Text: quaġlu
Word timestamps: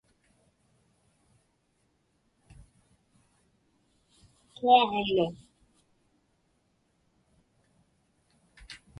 quaġlu 4.55 5.25